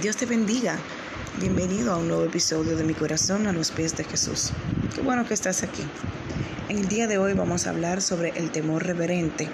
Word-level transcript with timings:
Dios 0.00 0.16
te 0.16 0.24
bendiga. 0.24 0.78
Bienvenido 1.38 1.92
a 1.92 1.98
un 1.98 2.08
nuevo 2.08 2.24
episodio 2.24 2.78
de 2.78 2.82
Mi 2.82 2.94
Corazón 2.94 3.46
a 3.46 3.52
los 3.52 3.70
pies 3.72 3.94
de 3.94 4.04
Jesús. 4.04 4.50
Qué 4.94 5.02
bueno 5.02 5.26
que 5.26 5.34
estás 5.34 5.62
aquí. 5.62 5.82
En 6.70 6.78
el 6.78 6.88
día 6.88 7.06
de 7.06 7.18
hoy 7.18 7.34
vamos 7.34 7.66
a 7.66 7.70
hablar 7.70 8.00
sobre 8.00 8.30
el 8.30 8.50
temor 8.50 8.86
reverente 8.86 9.50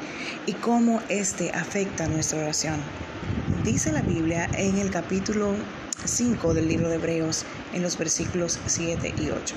y 0.46 0.52
cómo 0.52 1.02
este 1.08 1.50
afecta 1.50 2.06
nuestra 2.06 2.38
oración. 2.38 2.76
Dice 3.64 3.90
la 3.90 4.02
Biblia 4.02 4.48
en 4.52 4.78
el 4.78 4.92
capítulo 4.92 5.56
5 6.04 6.54
del 6.54 6.68
libro 6.68 6.88
de 6.88 6.94
Hebreos, 6.94 7.44
en 7.72 7.82
los 7.82 7.98
versículos 7.98 8.60
7 8.66 9.14
y 9.18 9.30
8. 9.30 9.56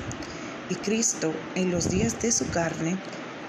Y 0.71 0.75
Cristo, 0.75 1.31
en 1.53 1.69
los 1.69 1.91
días 1.91 2.19
de 2.19 2.31
su 2.31 2.49
carne, 2.49 2.97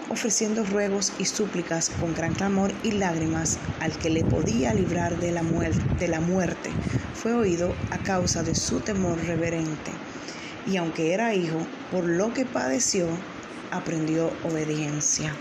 ofreciendo 0.08 0.64
ruegos 0.64 1.12
y 1.18 1.24
súplicas 1.24 1.90
con 2.00 2.14
gran 2.14 2.34
clamor 2.34 2.72
y 2.82 2.92
lágrimas 2.92 3.58
al 3.80 3.92
que 3.92 4.10
le 4.10 4.24
podía 4.24 4.74
librar 4.74 5.18
de 5.18 5.32
la, 5.32 5.42
muerte, 5.42 5.80
de 5.98 6.08
la 6.08 6.20
muerte, 6.20 6.70
fue 7.14 7.34
oído 7.34 7.74
a 7.90 7.98
causa 7.98 8.42
de 8.42 8.54
su 8.54 8.80
temor 8.80 9.18
reverente. 9.24 9.90
Y 10.66 10.76
aunque 10.76 11.12
era 11.12 11.34
hijo, 11.34 11.66
por 11.90 12.04
lo 12.04 12.32
que 12.32 12.44
padeció, 12.44 13.06
aprendió 13.70 14.30
obediencia. 14.44 15.34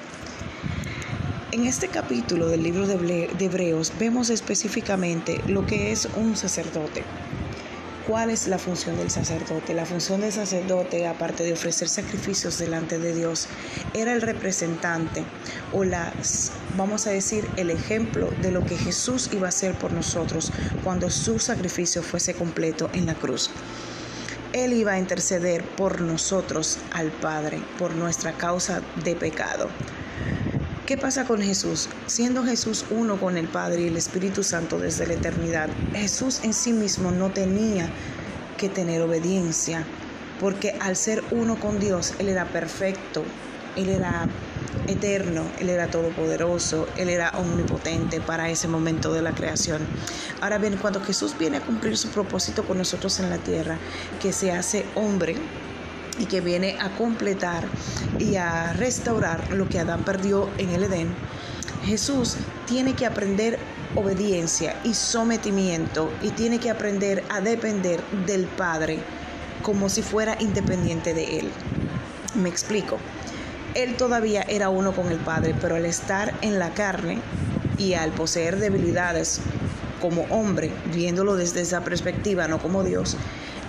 En 1.51 1.65
este 1.65 1.89
capítulo 1.89 2.47
del 2.47 2.63
libro 2.63 2.87
de 2.87 3.29
Hebreos 3.37 3.91
vemos 3.99 4.29
específicamente 4.29 5.41
lo 5.47 5.65
que 5.65 5.91
es 5.91 6.07
un 6.15 6.37
sacerdote. 6.37 7.03
¿Cuál 8.07 8.31
es 8.31 8.47
la 8.47 8.57
función 8.57 8.97
del 8.97 9.11
sacerdote? 9.11 9.75
La 9.75 9.85
función 9.85 10.21
del 10.21 10.31
sacerdote, 10.31 11.05
aparte 11.05 11.43
de 11.43 11.53
ofrecer 11.53 11.87
sacrificios 11.87 12.57
delante 12.57 12.97
de 12.97 13.13
Dios, 13.13 13.47
era 13.93 14.11
el 14.11 14.23
representante 14.23 15.23
o 15.71 15.83
las, 15.83 16.51
vamos 16.75 17.05
a 17.05 17.11
decir, 17.11 17.47
el 17.57 17.69
ejemplo 17.69 18.31
de 18.41 18.49
lo 18.49 18.65
que 18.65 18.75
Jesús 18.75 19.29
iba 19.31 19.45
a 19.45 19.49
hacer 19.49 19.75
por 19.75 19.93
nosotros 19.93 20.51
cuando 20.83 21.11
su 21.11 21.37
sacrificio 21.37 22.01
fuese 22.01 22.33
completo 22.33 22.89
en 22.93 23.05
la 23.05 23.13
cruz. 23.13 23.51
Él 24.51 24.73
iba 24.73 24.93
a 24.93 24.99
interceder 24.99 25.63
por 25.63 26.01
nosotros 26.01 26.79
al 26.93 27.11
Padre, 27.11 27.61
por 27.77 27.93
nuestra 27.93 28.33
causa 28.33 28.81
de 29.03 29.15
pecado. 29.15 29.69
¿Qué 30.91 30.97
pasa 30.97 31.23
con 31.23 31.41
Jesús? 31.41 31.87
Siendo 32.05 32.43
Jesús 32.43 32.83
uno 32.89 33.17
con 33.17 33.37
el 33.37 33.47
Padre 33.47 33.83
y 33.83 33.87
el 33.87 33.95
Espíritu 33.95 34.43
Santo 34.43 34.77
desde 34.77 35.07
la 35.07 35.13
eternidad, 35.13 35.69
Jesús 35.93 36.41
en 36.43 36.53
sí 36.53 36.73
mismo 36.73 37.11
no 37.11 37.29
tenía 37.29 37.89
que 38.57 38.67
tener 38.67 39.01
obediencia, 39.01 39.85
porque 40.41 40.75
al 40.81 40.97
ser 40.97 41.23
uno 41.31 41.57
con 41.57 41.79
Dios, 41.79 42.13
Él 42.19 42.27
era 42.27 42.43
perfecto, 42.43 43.23
Él 43.77 43.87
era 43.87 44.27
eterno, 44.87 45.45
Él 45.61 45.69
era 45.69 45.87
todopoderoso, 45.87 46.89
Él 46.97 47.07
era 47.07 47.29
omnipotente 47.37 48.19
para 48.19 48.49
ese 48.49 48.67
momento 48.67 49.13
de 49.13 49.21
la 49.21 49.31
creación. 49.31 49.79
Ahora 50.41 50.57
bien, 50.57 50.75
cuando 50.75 50.99
Jesús 50.99 51.37
viene 51.39 51.55
a 51.55 51.61
cumplir 51.61 51.95
su 51.95 52.09
propósito 52.09 52.65
con 52.65 52.77
nosotros 52.77 53.17
en 53.21 53.29
la 53.29 53.37
tierra, 53.37 53.77
que 54.21 54.33
se 54.33 54.51
hace 54.51 54.85
hombre, 54.95 55.37
y 56.19 56.25
que 56.25 56.41
viene 56.41 56.77
a 56.79 56.89
completar 56.97 57.65
y 58.19 58.35
a 58.35 58.73
restaurar 58.73 59.53
lo 59.53 59.67
que 59.69 59.79
Adán 59.79 60.03
perdió 60.03 60.49
en 60.57 60.69
el 60.69 60.83
Edén, 60.83 61.15
Jesús 61.85 62.37
tiene 62.67 62.93
que 62.93 63.05
aprender 63.05 63.57
obediencia 63.95 64.79
y 64.83 64.93
sometimiento 64.93 66.11
y 66.21 66.29
tiene 66.29 66.59
que 66.59 66.69
aprender 66.69 67.23
a 67.29 67.41
depender 67.41 68.01
del 68.25 68.45
Padre 68.45 68.99
como 69.61 69.89
si 69.89 70.01
fuera 70.01 70.37
independiente 70.39 71.13
de 71.13 71.39
Él. 71.39 71.51
Me 72.35 72.49
explico. 72.49 72.97
Él 73.75 73.95
todavía 73.95 74.41
era 74.43 74.69
uno 74.69 74.91
con 74.93 75.11
el 75.11 75.17
Padre, 75.17 75.55
pero 75.59 75.75
al 75.75 75.85
estar 75.85 76.33
en 76.41 76.59
la 76.59 76.73
carne 76.73 77.19
y 77.77 77.93
al 77.93 78.11
poseer 78.11 78.57
debilidades 78.57 79.39
como 80.01 80.23
hombre, 80.23 80.71
viéndolo 80.93 81.35
desde 81.35 81.61
esa 81.61 81.81
perspectiva, 81.81 82.47
no 82.47 82.59
como 82.59 82.83
Dios, 82.83 83.15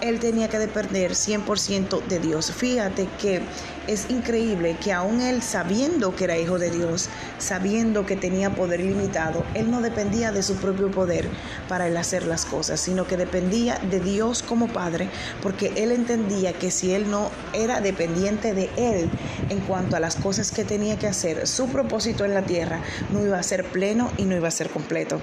él 0.03 0.19
tenía 0.19 0.49
que 0.49 0.59
depender 0.59 1.13
100% 1.13 2.03
de 2.09 2.19
Dios. 2.19 2.53
Fíjate 2.53 3.09
que 3.21 3.41
es 3.87 4.11
increíble 4.11 4.77
que 4.83 4.93
aún 4.93 5.21
él 5.21 5.43
sabiendo 5.43 6.15
que 6.15 6.25
era 6.25 6.39
hijo 6.39 6.59
de 6.59 6.71
Dios, 6.71 7.09
sabiendo 7.39 8.07
que 8.07 8.17
tenía 8.17 8.55
poder 8.55 8.81
ilimitado, 8.81 9.45
él 9.55 9.71
no 9.71 9.81
dependía 9.81 10.33
de 10.33 10.43
su 10.43 10.57
propio 10.57 10.91
poder 10.91 11.29
para 11.69 11.89
él 11.89 11.97
hacer 11.97 12.27
las 12.27 12.45
cosas, 12.45 12.81
sino 12.81 13.07
que 13.07 13.17
dependía 13.17 13.79
de 13.91 14.01
Dios 14.01 14.43
como 14.43 14.69
Padre, 14.69 15.09
porque 15.43 15.73
él 15.77 15.93
entendía 15.93 16.53
que 16.53 16.71
si 16.71 16.93
él 16.93 17.11
no 17.11 17.31
era 17.53 17.81
dependiente 17.81 18.55
de 18.55 18.71
él 18.77 19.11
en 19.49 19.61
cuanto 19.61 19.97
a 19.97 20.01
las 20.01 20.17
cosas 20.17 20.51
que 20.51 20.65
tenía 20.65 20.99
que 20.99 21.07
hacer, 21.07 21.47
su 21.47 21.69
propósito 21.69 22.25
en 22.25 22.35
la 22.35 22.43
tierra 22.43 22.81
no 23.11 23.25
iba 23.25 23.39
a 23.39 23.43
ser 23.43 23.65
pleno 23.65 24.11
y 24.17 24.25
no 24.25 24.37
iba 24.37 24.49
a 24.49 24.53
ser 24.53 24.71
completo. 24.71 25.21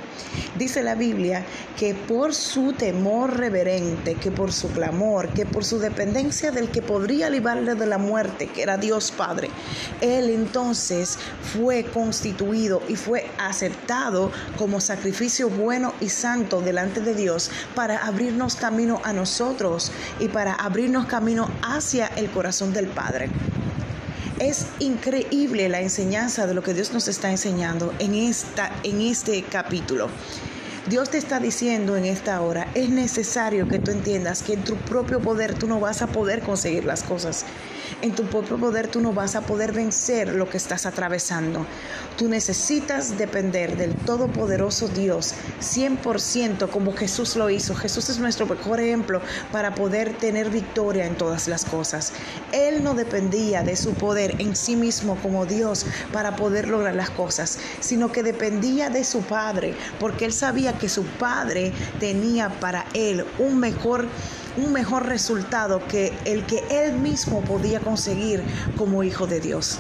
Dice 0.58 0.84
la 0.84 0.96
Biblia 0.96 1.46
que 1.78 1.94
por 1.94 2.36
su 2.36 2.74
temor 2.74 3.38
reverente, 3.38 4.16
que 4.16 4.32
por 4.32 4.52
su 4.52 4.70
clamor, 4.70 5.30
que 5.30 5.46
por 5.46 5.64
su 5.64 5.80
dependencia 5.80 6.52
del 6.52 6.70
que 6.70 6.82
podría 6.82 7.30
librarle 7.30 7.76
de 7.76 7.86
la 7.86 7.98
muerte, 7.98 8.49
que 8.50 8.62
era 8.62 8.78
Dios 8.78 9.12
Padre, 9.12 9.50
Él 10.02 10.30
entonces 10.30 11.18
fue 11.54 11.86
constituido 11.86 12.82
y 12.88 12.96
fue 12.96 13.30
aceptado 13.38 14.32
como 14.58 14.82
sacrificio 14.82 15.50
bueno 15.50 15.94
y 16.00 16.10
santo 16.10 16.62
delante 16.62 17.02
de 17.02 17.14
Dios 17.14 17.52
para 17.76 18.06
abrirnos 18.06 18.56
camino 18.56 19.02
a 19.04 19.14
nosotros 19.14 19.92
y 20.20 20.28
para 20.28 20.54
abrirnos 20.54 21.06
camino 21.06 21.50
hacia 21.62 22.08
el 22.08 22.30
corazón 22.30 22.74
del 22.74 22.88
Padre. 22.88 23.30
Es 24.40 24.68
increíble 24.80 25.68
la 25.68 25.82
enseñanza 25.82 26.48
de 26.48 26.54
lo 26.54 26.64
que 26.64 26.74
Dios 26.74 26.94
nos 26.94 27.10
está 27.10 27.30
enseñando 27.30 27.94
en, 28.00 28.14
esta, 28.14 28.72
en 28.84 29.02
este 29.02 29.44
capítulo. 29.44 30.10
Dios 30.88 31.10
te 31.10 31.18
está 31.18 31.40
diciendo 31.40 31.98
en 31.98 32.06
esta 32.06 32.42
hora, 32.42 32.68
es 32.74 32.90
necesario 32.90 33.68
que 33.68 33.80
tú 33.80 33.92
entiendas 33.92 34.42
que 34.42 34.54
en 34.54 34.64
tu 34.64 34.76
propio 34.76 35.20
poder 35.20 35.54
tú 35.54 35.68
no 35.68 35.80
vas 35.80 36.02
a 36.02 36.08
poder 36.08 36.42
conseguir 36.42 36.86
las 36.86 37.04
cosas. 37.04 37.46
En 38.02 38.16
tu 38.16 38.24
propio 38.24 38.58
poder 38.58 38.88
tú 38.88 39.02
no 39.02 39.14
vas 39.14 39.36
a 39.36 39.42
poder 39.42 39.72
vencer 39.72 40.36
lo 40.36 40.50
que 40.50 40.58
estás 40.58 40.86
atravesando. 40.86 41.66
Tú 42.18 42.28
necesitas 42.28 43.18
depender 43.18 43.78
del 43.78 43.94
Todopoderoso 43.96 44.88
Dios 44.88 45.34
100% 45.62 46.70
como 46.70 46.94
Jesús 46.94 47.36
lo 47.36 47.50
hizo. 47.50 47.76
Jesús 47.76 48.10
es 48.10 48.20
nuestro 48.20 48.46
mejor 48.46 48.80
ejemplo 48.80 49.22
para 49.52 49.76
poder 49.76 50.18
tener 50.18 50.50
victoria 50.50 51.06
en 51.06 51.16
todas 51.16 51.48
las 51.48 51.66
cosas. 51.66 52.14
Él 52.52 52.84
no 52.84 52.94
dependía 52.94 53.64
de 53.64 53.76
su 53.76 53.94
poder 53.94 54.36
en 54.40 54.56
sí 54.56 54.76
mismo 54.76 55.16
como 55.22 55.46
Dios 55.46 55.86
para 56.12 56.36
poder 56.36 56.68
lograr 56.68 56.96
las 56.96 57.10
cosas, 57.10 57.60
sino 57.80 58.12
que 58.12 58.24
dependía 58.24 58.90
de 58.90 59.04
su 59.04 59.22
Padre, 59.22 59.76
porque 60.00 60.26
él 60.26 60.34
sabía 60.34 60.78
que 60.78 60.90
su 60.90 61.04
Padre 61.04 61.72
tenía 62.00 62.50
para 62.60 62.86
él 62.94 63.26
un 63.38 63.60
mejor 63.60 64.08
un 64.58 64.74
mejor 64.74 65.06
resultado 65.06 65.82
que 65.88 66.14
el 66.26 66.46
que 66.46 66.64
él 66.70 66.94
mismo 66.94 67.42
podía 67.42 67.80
conseguir 67.80 68.44
como 68.78 69.04
hijo 69.04 69.28
de 69.28 69.40
Dios. 69.40 69.80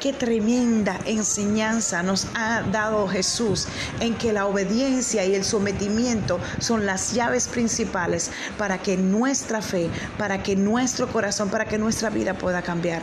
Qué 0.00 0.14
tremenda 0.14 0.98
enseñanza 1.04 2.02
nos 2.02 2.26
ha 2.34 2.62
dado 2.62 3.06
Jesús 3.06 3.68
en 4.00 4.14
que 4.14 4.32
la 4.32 4.46
obediencia 4.46 5.26
y 5.26 5.34
el 5.34 5.44
sometimiento 5.44 6.40
son 6.58 6.86
las 6.86 7.12
llaves 7.12 7.48
principales 7.48 8.30
para 8.56 8.78
que 8.78 8.96
nuestra 8.96 9.60
fe, 9.60 9.90
para 10.16 10.42
que 10.42 10.56
nuestro 10.56 11.06
corazón, 11.12 11.50
para 11.50 11.66
que 11.66 11.76
nuestra 11.76 12.08
vida 12.08 12.32
pueda 12.32 12.62
cambiar. 12.62 13.02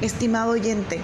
Estimado 0.00 0.52
oyente, 0.52 1.00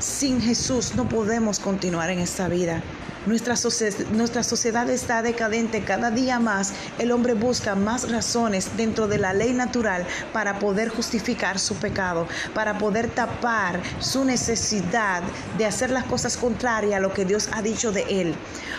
sin 0.00 0.40
Jesús 0.40 0.94
no 0.96 1.06
podemos 1.06 1.58
continuar 1.58 2.08
en 2.08 2.18
esta 2.18 2.48
vida. 2.48 2.82
Nuestra, 3.26 3.54
nuestra 4.12 4.42
sociedad 4.42 4.90
está 4.90 5.22
decadente 5.22 5.84
cada 5.84 6.10
día 6.10 6.38
más. 6.38 6.72
El 6.98 7.12
hombre 7.12 7.34
busca 7.34 7.74
más 7.74 8.10
razones 8.10 8.76
dentro 8.76 9.06
de 9.08 9.18
la 9.18 9.32
ley 9.32 9.52
natural 9.52 10.06
para 10.32 10.58
poder 10.58 10.88
justificar 10.88 11.58
su 11.58 11.76
pecado, 11.76 12.26
para 12.54 12.78
poder 12.78 13.08
tapar 13.08 13.80
su 14.00 14.24
necesidad 14.24 15.22
de 15.56 15.66
hacer 15.66 15.90
las 15.90 16.04
cosas 16.04 16.36
contrarias 16.36 16.96
a 16.96 17.00
lo 17.00 17.12
que 17.12 17.24
Dios 17.24 17.48
ha 17.52 17.62
dicho 17.62 17.92
de 17.92 18.02
él. 18.20 18.34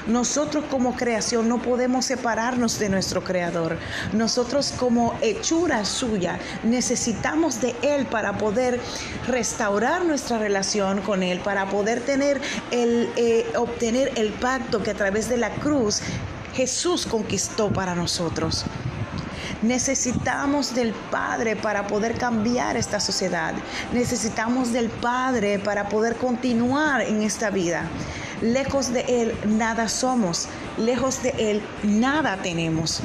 Nosotros 0.07 0.65
como 0.69 0.95
creación 0.95 1.47
no 1.47 1.61
podemos 1.61 2.05
separarnos 2.05 2.79
de 2.79 2.89
nuestro 2.89 3.23
Creador. 3.23 3.77
Nosotros 4.11 4.73
como 4.77 5.17
hechura 5.21 5.85
suya 5.85 6.39
necesitamos 6.63 7.61
de 7.61 7.75
Él 7.81 8.05
para 8.05 8.37
poder 8.37 8.79
restaurar 9.27 10.05
nuestra 10.05 10.37
relación 10.37 11.01
con 11.01 11.23
Él, 11.23 11.39
para 11.39 11.69
poder 11.69 12.01
tener 12.01 12.41
el, 12.71 13.09
eh, 13.15 13.45
obtener 13.55 14.11
el 14.15 14.32
pacto 14.39 14.83
que 14.83 14.91
a 14.91 14.95
través 14.95 15.29
de 15.29 15.37
la 15.37 15.49
cruz 15.55 16.01
Jesús 16.53 17.05
conquistó 17.05 17.69
para 17.69 17.95
nosotros. 17.95 18.65
Necesitamos 19.61 20.75
del 20.75 20.93
Padre 21.09 21.55
para 21.55 21.87
poder 21.87 22.17
cambiar 22.17 22.75
esta 22.75 22.99
sociedad. 22.99 23.53
Necesitamos 23.93 24.73
del 24.73 24.89
Padre 24.89 25.57
para 25.57 25.87
poder 25.87 26.17
continuar 26.17 27.01
en 27.01 27.23
esta 27.23 27.49
vida. 27.49 27.83
Lejos 28.41 28.91
de 28.91 29.05
Él 29.07 29.35
nada 29.47 29.87
somos. 29.87 30.47
Lejos 30.77 31.23
de 31.23 31.33
Él 31.37 31.61
nada 31.83 32.37
tenemos. 32.41 32.99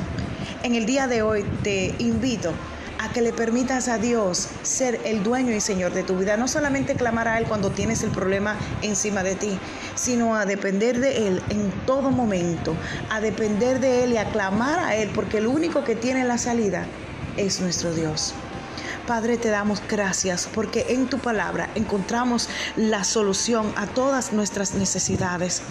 En 0.65 0.75
el 0.75 0.85
día 0.85 1.07
de 1.07 1.23
hoy 1.23 1.45
te 1.63 1.95
invito 1.99 2.53
a 2.99 3.13
que 3.13 3.23
le 3.23 3.33
permitas 3.33 3.89
a 3.89 3.99
Dios 3.99 4.49
ser 4.63 5.01
el 5.05 5.23
dueño 5.23 5.55
y 5.55 5.61
Señor 5.61 5.93
de 5.93 6.03
tu 6.03 6.17
vida. 6.17 6.37
No 6.37 6.49
solamente 6.49 6.95
clamar 6.95 7.29
a 7.29 7.39
Él 7.39 7.47
cuando 7.47 7.71
tienes 7.71 8.03
el 8.03 8.11
problema 8.11 8.57
encima 8.83 9.23
de 9.23 9.35
ti, 9.35 9.59
sino 9.95 10.37
a 10.37 10.47
depender 10.47 10.99
de 11.01 11.29
Él 11.29 11.43
en 11.49 11.71
todo 11.87 12.11
momento, 12.11 12.75
a 13.11 13.21
depender 13.21 13.81
de 13.81 14.05
Él 14.05 14.13
y 14.13 14.17
a 14.17 14.31
clamar 14.31 14.79
a 14.79 14.97
Él, 14.97 15.11
porque 15.15 15.39
el 15.39 15.47
único 15.47 15.85
que 15.85 15.95
tiene 15.95 16.25
la 16.25 16.39
salida 16.39 16.87
es 17.37 17.61
nuestro 17.61 17.93
Dios. 17.95 18.35
Padre, 19.09 19.39
te 19.39 19.49
damos 19.49 19.83
gracias 19.89 20.47
porque 20.55 20.85
en 20.91 21.07
tu 21.07 21.19
palabra 21.19 21.71
encontramos 21.75 22.51
la 22.77 23.05
solución 23.05 23.73
a 23.77 23.87
todas 23.87 24.35
nuestras 24.35 24.75
necesidades. 24.75 25.63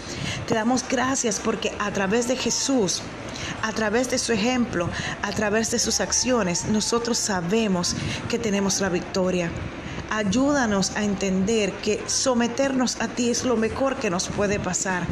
Te 0.47 0.56
damos 0.56 0.83
gracias 0.89 1.39
porque 1.39 1.71
a 1.77 1.91
través 1.91 2.27
de 2.27 2.35
Jesús, 2.35 3.03
a 3.62 3.71
través 3.74 4.09
de 4.09 4.18
su 4.18 4.33
ejemplo, 4.33 4.89
a 5.21 5.31
través 5.31 5.71
de 5.71 5.80
sus 5.80 6.00
acciones, 6.00 6.65
nosotros 6.65 7.18
sabemos 7.18 7.95
que 8.30 8.39
tenemos 8.39 8.81
la 8.81 8.89
victoria. 8.89 9.51
Ayúdanos 10.09 10.95
a 10.95 11.04
entender 11.04 11.74
que 11.74 12.01
someternos 12.07 13.01
a 13.01 13.09
ti 13.09 13.30
es 13.30 13.44
lo 13.44 13.57
mejor 13.57 13.98
que 13.98 14.09
nos 14.09 14.30
puede 14.30 14.57
pasar. 14.57 15.06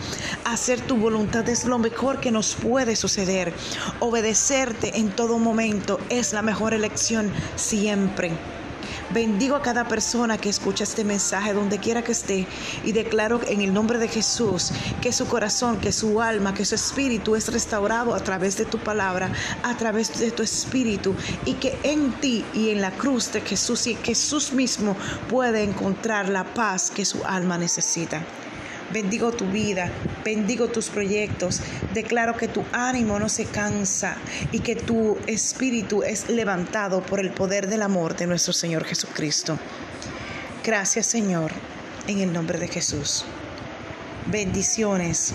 Hacer 0.45 0.79
tu 0.79 0.95
voluntad 0.95 1.47
es 1.49 1.65
lo 1.65 1.77
mejor 1.79 2.21
que 2.21 2.31
nos 2.31 2.55
puede 2.55 2.95
suceder. 2.95 3.53
Obedecerte 3.99 4.97
en 4.97 5.09
todo 5.09 5.37
momento 5.37 5.99
es 6.09 6.31
la 6.31 6.41
mejor 6.41 6.73
elección 6.73 7.29
siempre. 7.57 8.31
Bendigo 9.11 9.55
a 9.55 9.61
cada 9.61 9.87
persona 9.87 10.37
que 10.37 10.49
escucha 10.49 10.83
este 10.83 11.03
mensaje 11.03 11.53
donde 11.53 11.77
quiera 11.77 12.03
que 12.03 12.11
esté 12.11 12.47
y 12.83 12.91
declaro 12.91 13.39
en 13.47 13.61
el 13.61 13.71
nombre 13.71 13.99
de 13.99 14.07
Jesús 14.07 14.71
que 15.01 15.11
su 15.13 15.27
corazón, 15.27 15.79
que 15.79 15.91
su 15.91 16.21
alma, 16.21 16.55
que 16.55 16.65
su 16.65 16.73
espíritu 16.73 17.35
es 17.35 17.51
restaurado 17.51 18.15
a 18.15 18.19
través 18.19 18.57
de 18.57 18.65
tu 18.65 18.79
palabra, 18.79 19.31
a 19.63 19.77
través 19.77 20.19
de 20.19 20.31
tu 20.31 20.41
espíritu 20.41 21.15
y 21.45 21.53
que 21.53 21.77
en 21.83 22.13
ti 22.13 22.43
y 22.53 22.69
en 22.69 22.81
la 22.81 22.91
cruz 22.91 23.31
de 23.31 23.41
Jesús 23.41 23.85
y 23.87 23.95
Jesús 23.95 24.53
mismo 24.53 24.95
puede 25.29 25.63
encontrar 25.63 26.27
la 26.27 26.43
paz 26.43 26.89
que 26.89 27.05
su 27.05 27.23
alma 27.25 27.57
necesita. 27.57 28.25
Bendigo 28.93 29.31
tu 29.31 29.45
vida, 29.47 29.89
bendigo 30.23 30.67
tus 30.67 30.89
proyectos. 30.89 31.61
Declaro 31.93 32.37
que 32.37 32.47
tu 32.47 32.63
ánimo 32.71 33.19
no 33.19 33.29
se 33.29 33.45
cansa 33.45 34.17
y 34.51 34.59
que 34.59 34.75
tu 34.75 35.17
espíritu 35.27 36.03
es 36.03 36.29
levantado 36.29 37.01
por 37.01 37.19
el 37.19 37.31
poder 37.31 37.67
del 37.67 37.81
amor 37.81 38.15
de 38.15 38.27
nuestro 38.27 38.53
Señor 38.53 38.85
Jesucristo. 38.85 39.57
Gracias 40.63 41.07
Señor, 41.07 41.51
en 42.07 42.19
el 42.19 42.31
nombre 42.31 42.59
de 42.59 42.67
Jesús. 42.67 43.25
Bendiciones. 44.27 45.33